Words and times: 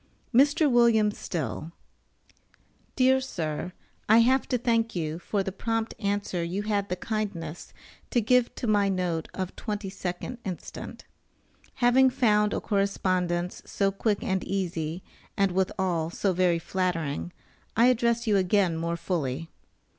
MR. 0.33 0.61
WM. 0.61 1.11
STILL 1.11 1.71
Dear 2.95 3.21
Sir: 3.21 3.71
I 4.09 4.17
have 4.21 4.47
to 4.47 4.57
thank 4.57 4.95
you 4.95 5.19
for 5.19 5.43
the 5.43 5.51
prompt 5.51 5.93
answer 5.99 6.43
you 6.43 6.63
had 6.63 6.89
the 6.89 6.95
kindness 6.95 7.71
to 8.09 8.19
give 8.19 8.55
to 8.55 8.65
my 8.65 8.89
note 8.89 9.27
of 9.35 9.55
22d 9.55 10.39
inst. 10.43 10.79
Having 11.75 12.09
found 12.09 12.51
a 12.51 12.59
correspondence 12.59 13.61
so 13.67 13.91
quick 13.91 14.23
and 14.23 14.43
easy, 14.43 15.03
and 15.37 15.51
withal 15.51 16.09
so 16.09 16.33
very 16.33 16.57
flattering, 16.57 17.31
I 17.77 17.85
address 17.85 18.25
you 18.25 18.37
again 18.37 18.77
more 18.77 18.97
fully. 18.97 19.49